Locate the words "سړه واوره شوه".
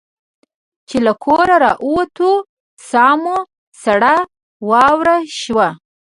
3.83-5.67